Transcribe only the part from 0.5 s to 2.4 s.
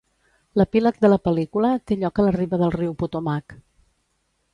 L’epíleg de la pel·lícula té lloc a la